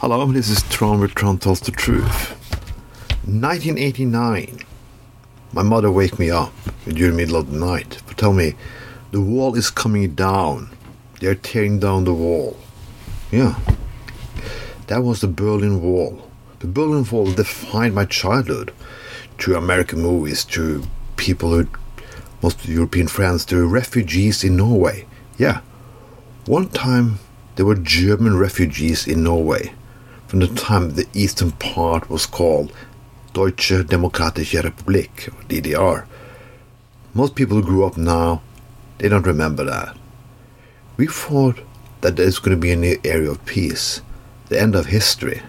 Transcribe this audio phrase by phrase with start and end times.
[0.00, 2.32] Hello, this is Tron with Tron Tells the Truth.
[3.24, 4.58] 1989.
[5.54, 6.52] My mother wake me up
[6.84, 8.56] during the middle of the night to tell me
[9.10, 10.68] the wall is coming down.
[11.18, 12.58] They're tearing down the wall.
[13.32, 13.58] Yeah.
[14.88, 16.30] That was the Berlin Wall.
[16.58, 18.74] The Berlin Wall defined my childhood
[19.38, 20.84] to American movies, to
[21.16, 21.68] people who,
[22.42, 25.06] most European friends, to refugees in Norway.
[25.38, 25.62] Yeah.
[26.44, 27.18] One time
[27.54, 29.72] there were German refugees in Norway
[30.26, 32.72] from the time the eastern part was called
[33.32, 36.06] Deutsche Demokratische Republik, or DDR.
[37.14, 38.42] Most people who grew up now,
[38.98, 39.96] they don't remember that.
[40.96, 41.60] We thought
[42.00, 44.00] that there's going to be a new area of peace,
[44.48, 45.42] the end of history,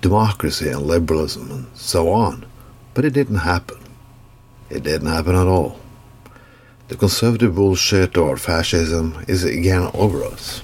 [0.00, 2.46] democracy and liberalism and so on.
[2.94, 3.78] But it didn't happen.
[4.68, 5.80] It didn't happen at all.
[6.88, 10.62] The conservative bullshit or fascism is again over us.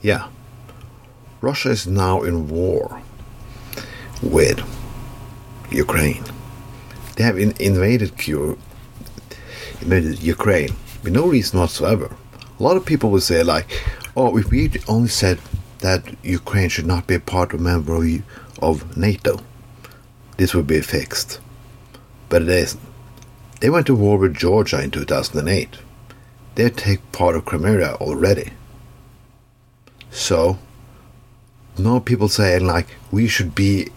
[0.00, 0.28] Yeah.
[1.42, 3.02] Russia is now in war
[4.22, 4.62] with
[5.70, 6.24] Ukraine.
[7.16, 8.58] They have in- invaded, Q-
[9.80, 10.72] invaded Ukraine
[11.02, 12.14] with no reason whatsoever.
[12.58, 13.66] A lot of people would say, like,
[14.16, 15.40] oh, if we only said
[15.80, 18.22] that Ukraine should not be a part of member of,
[18.60, 19.40] of NATO,
[20.36, 21.40] this would be fixed.
[22.28, 22.80] But it isn't.
[23.60, 25.76] They went to war with Georgia in 2008.
[26.54, 28.52] They take part of Crimea already.
[30.10, 30.58] So,
[31.78, 33.88] no people saying like we should be,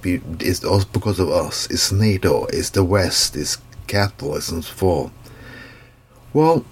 [0.00, 1.66] be it's all because of us.
[1.70, 2.46] It's NATO.
[2.46, 3.36] It's the West.
[3.36, 5.12] It's capitalism's fault.
[6.32, 6.64] Well,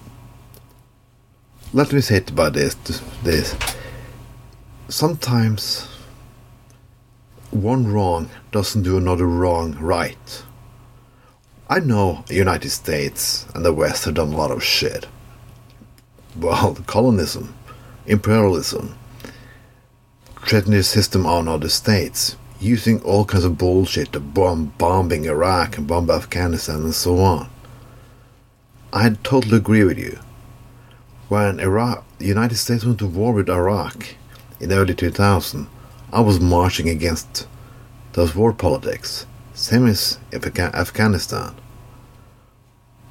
[1.73, 2.75] let me say it about this.
[3.23, 3.55] This
[4.89, 5.87] sometimes
[7.51, 10.43] one wrong doesn't do another wrong right.
[11.69, 15.07] I know United States and the West have done a lot of shit.
[16.35, 17.55] Well, colonism,
[18.05, 18.97] imperialism,
[20.45, 25.77] threatening the system on other states, using all kinds of bullshit to bomb bombing Iraq
[25.77, 27.49] and bomb Afghanistan and so on.
[28.93, 30.19] I totally agree with you.
[31.29, 34.15] When Iraq, the United States went to war with Iraq
[34.59, 35.67] in early 2000s,
[36.11, 37.47] I was marching against
[38.13, 41.55] those war politics, same as Afghanistan.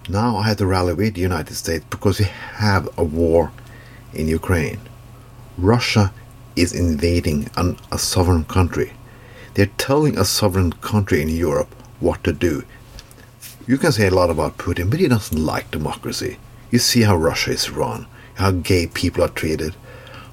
[0.08, 3.52] Now I have to rally with the United States because we have a war
[4.12, 4.80] in Ukraine.
[5.56, 6.12] Russia
[6.60, 8.92] is invading an, a sovereign country.
[9.54, 12.64] They're telling a sovereign country in Europe what to do.
[13.66, 16.38] You can say a lot about Putin, but he doesn't like democracy.
[16.70, 19.74] You see how Russia is run, how gay people are treated,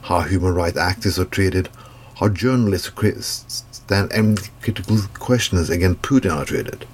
[0.03, 1.69] how human rights activists are treated,
[2.16, 6.85] how journalists stand and critical questions against Putin are treated.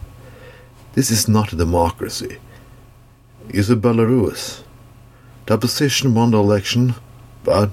[0.94, 2.38] This is not a democracy.
[3.50, 4.64] It's a Belarus.
[5.46, 6.96] The opposition won the election,
[7.44, 7.72] but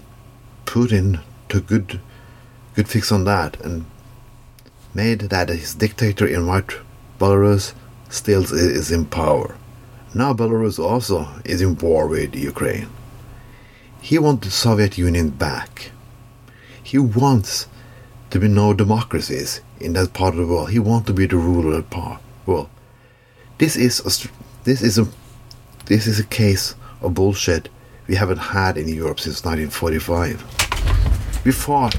[0.67, 1.21] Putin
[1.51, 2.01] took good
[2.75, 3.85] good fix on that and
[4.95, 6.73] made that his dictator in white
[7.19, 7.75] Belarus
[8.09, 9.57] still is in power.
[10.15, 12.89] Now Belarus also is in war with Ukraine.
[14.01, 15.93] He wants the Soviet Union back.
[16.83, 17.67] He wants
[18.31, 20.71] to be no democracies in that part of the world.
[20.71, 22.19] He wants to be the ruler of the.
[22.47, 22.71] Well,
[23.59, 24.29] this is a,
[24.65, 25.07] this is a
[25.87, 27.69] this is a case of bullshit
[28.07, 30.60] we haven't had in Europe since 1945.
[31.45, 31.97] Fought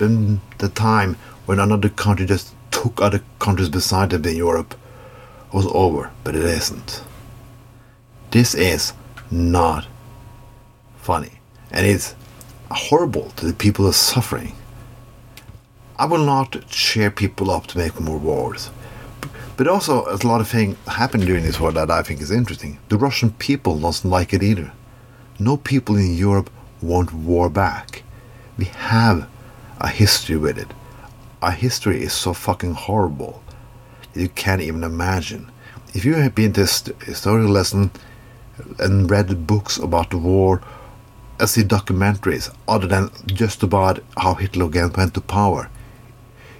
[0.00, 4.74] in the time when another country just took other countries beside them in Europe
[5.52, 7.02] was over, but it isn't.
[8.30, 8.92] This is
[9.30, 9.86] not
[10.98, 12.14] funny, and it's
[12.70, 14.54] horrible to the people who are suffering.
[15.98, 18.70] I will not cheer people up to make more wars.
[19.56, 22.78] But also, a lot of things happened during this war that I think is interesting.
[22.88, 24.72] The Russian people doesn't like it either.
[25.38, 26.50] No people in Europe
[26.82, 28.02] want war back.
[28.58, 29.28] We have
[29.78, 30.68] a history with it.
[31.42, 33.42] Our history is so fucking horrible
[34.12, 35.50] that you can't even imagine.
[35.94, 37.90] If you have been to a historical lesson
[38.78, 40.62] and read books about the war,
[41.38, 45.70] and see documentaries other than just about how Hitler again went to power,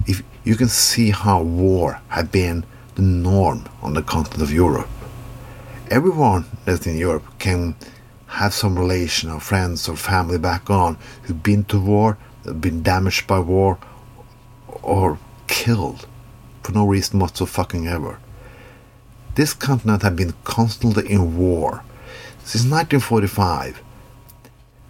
[0.07, 2.65] if you can see how war had been
[2.95, 4.89] the norm on the continent of Europe.
[5.91, 7.75] Everyone that's in Europe can
[8.37, 12.19] have some relation or friends or family back on who've been to war,
[12.61, 13.79] been damaged by war,
[14.83, 16.07] or killed
[16.63, 17.89] for no reason whatsoever.
[17.89, 18.19] Ever.
[19.37, 21.83] This continent had been constantly in war.
[22.45, 23.83] Since 1945,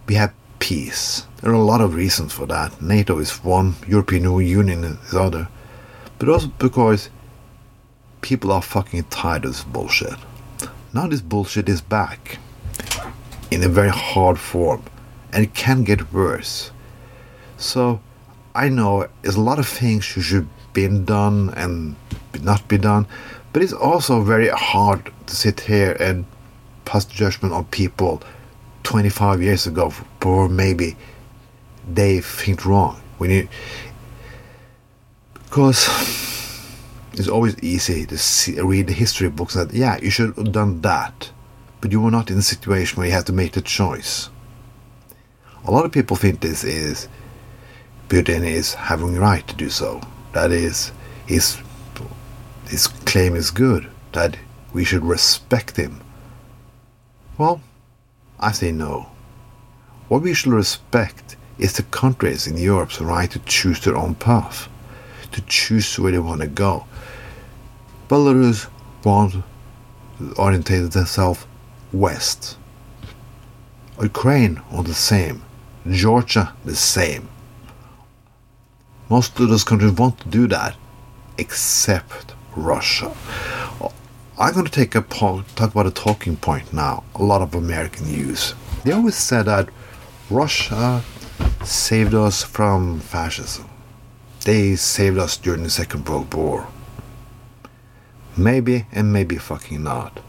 [0.07, 1.25] we have peace.
[1.41, 2.81] There are a lot of reasons for that.
[2.81, 5.47] NATO is one, European Union is other.
[6.19, 7.09] But also because
[8.19, 10.17] people are fucking tired of this bullshit.
[10.93, 12.39] Now this bullshit is back
[13.51, 14.83] in a very hard form,
[15.31, 16.71] and it can get worse.
[17.57, 18.01] So
[18.53, 21.95] I know there's a lot of things should been done and
[22.43, 23.07] not be done,
[23.51, 26.23] but it's also very hard to sit here and
[26.85, 28.21] pass judgment on people
[28.83, 29.89] 25 years ago
[30.21, 30.95] for maybe
[31.91, 33.01] they think wrong.
[33.17, 33.47] When you
[35.45, 35.89] because
[37.13, 40.81] it's always easy to see, read the history books that yeah you should have done
[40.81, 41.31] that,
[41.81, 44.29] but you were not in a situation where you had to make the choice.
[45.65, 47.07] A lot of people think this is
[48.09, 50.01] Putin is having the right to do so.
[50.33, 50.91] That is,
[51.25, 51.57] his
[52.67, 53.89] his claim is good.
[54.13, 54.37] That
[54.73, 56.01] we should respect him.
[57.37, 57.61] Well,
[58.39, 59.07] I say no.
[60.07, 64.69] What we should respect is the countries in Europe's right to choose their own path,
[65.33, 66.85] to choose where they want to go.
[68.07, 68.69] Belarus
[69.03, 69.43] want to
[70.37, 71.45] orientate themselves
[71.93, 72.57] west.
[74.01, 75.43] Ukraine on the same.
[75.89, 77.29] Georgia the same.
[79.09, 80.75] Most of those countries want to do that,
[81.37, 83.15] except Russia.
[84.39, 87.03] I'm going to take a talk about a talking point now.
[87.15, 88.53] A lot of American use.
[88.83, 89.69] They always said that
[90.29, 91.01] Russia
[91.63, 93.69] saved us from fascism.
[94.45, 96.67] They saved us during the Second World War.
[98.35, 100.19] Maybe and maybe fucking not.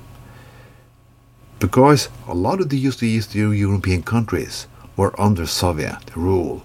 [1.58, 4.66] Because a lot of the Eastern European countries
[4.96, 6.62] were under Soviet rule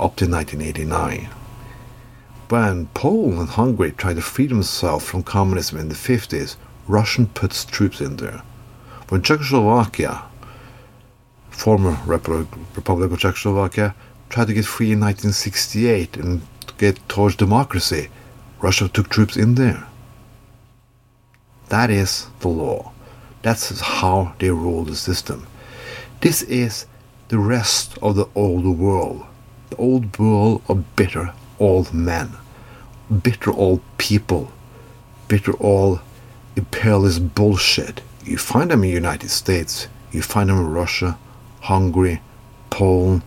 [0.00, 1.28] up to 1989.
[2.48, 6.56] When Poland and Hungary tried to free themselves from communism in the 50s,
[6.88, 8.42] Russian puts troops in there.
[9.08, 10.22] When Czechoslovakia,
[11.50, 12.48] former Republic
[13.12, 13.94] of Czechoslovakia,
[14.30, 16.40] tried to get free in 1968 and
[16.78, 18.08] get towards democracy,
[18.60, 19.86] Russia took troops in there.
[21.68, 22.91] That is the law.
[23.42, 25.46] That's how they rule the system.
[26.20, 26.86] This is
[27.28, 29.26] the rest of the old world.
[29.70, 32.30] The old world of bitter old men,
[33.22, 34.52] bitter old people,
[35.26, 36.00] bitter old
[36.54, 38.00] imperialist bullshit.
[38.24, 41.18] You find them in the United States, you find them in Russia,
[41.62, 42.20] Hungary,
[42.70, 43.22] Poland,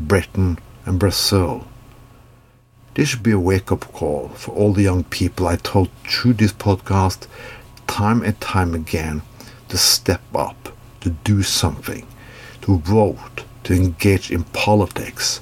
[0.00, 1.66] Britain, and Brazil.
[2.94, 6.34] This should be a wake up call for all the young people I told through
[6.34, 7.28] this podcast
[7.86, 9.22] time and time again
[9.70, 12.06] to step up, to do something,
[12.62, 15.40] to vote, to engage in politics.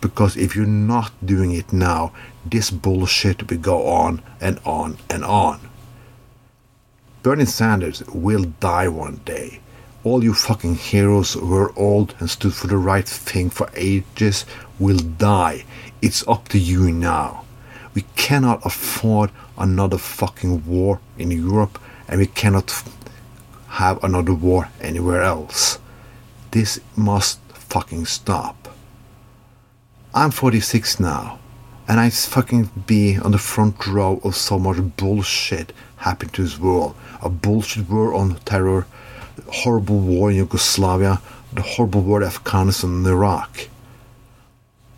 [0.00, 2.12] Because if you're not doing it now,
[2.44, 5.60] this bullshit will go on and on and on.
[7.22, 9.60] Bernie Sanders will die one day.
[10.04, 14.44] All you fucking heroes who are old and stood for the right thing for ages
[14.78, 15.64] will die.
[16.02, 17.46] It's up to you now.
[17.94, 22.70] We cannot afford another fucking war in Europe and we cannot
[23.74, 25.80] have another war anywhere else.
[26.52, 28.68] This must fucking stop.
[30.14, 31.40] I'm 46 now,
[31.88, 36.56] and I fucking be on the front row of so much bullshit happening to this
[36.56, 36.94] world.
[37.20, 38.86] A bullshit war on terror,
[39.48, 41.20] horrible war in Yugoslavia,
[41.52, 43.68] the horrible war in Afghanistan and Iraq.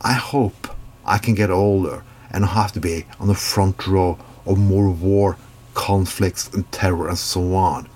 [0.02, 0.69] I hope
[1.06, 5.38] I can get older and have to be on the front row of more war,
[5.73, 7.88] conflicts, and terror and so on.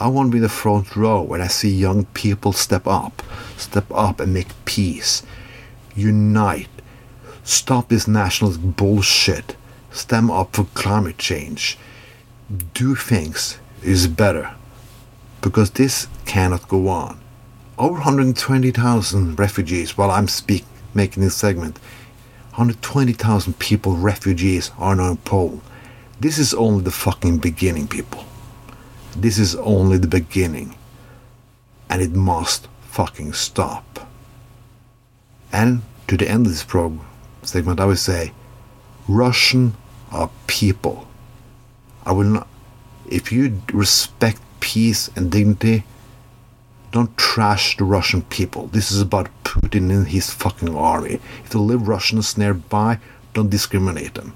[0.00, 3.22] I want to be in the front row when I see young people step up,
[3.58, 5.22] step up and make peace.
[5.94, 6.70] Unite.
[7.44, 9.56] Stop this nationalist bullshit.
[9.92, 11.76] stand up for climate change.
[12.72, 14.54] Do things is better.
[15.42, 17.20] Because this cannot go on.
[17.76, 21.78] Over 120,000 refugees while I'm speak, making this segment.
[22.56, 25.60] 120,000 people, refugees, are now in Poland.
[26.18, 28.24] This is only the fucking beginning, people.
[29.20, 30.74] This is only the beginning.
[31.90, 34.08] And it must fucking stop.
[35.52, 37.06] And to the end of this program
[37.42, 38.32] segment, I would say
[39.08, 39.74] Russian
[40.10, 41.06] are people.
[42.06, 42.48] I will not.
[43.08, 45.84] If you respect peace and dignity,
[46.92, 48.68] don't trash the Russian people.
[48.68, 51.20] This is about Putin and his fucking army.
[51.44, 52.98] If there live Russians nearby,
[53.34, 54.34] don't discriminate them.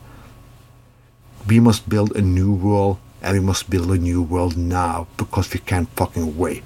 [1.47, 5.52] We must build a new world and we must build a new world now because
[5.52, 6.62] we can't fucking wait.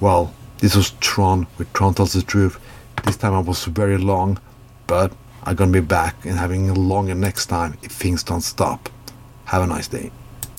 [0.00, 2.58] Well, this was Tron with Tron Tells the Truth.
[3.04, 4.38] This time I was very long,
[4.86, 8.88] but I'm gonna be back and having a longer next time if things don't stop.
[9.46, 10.12] Have a nice day.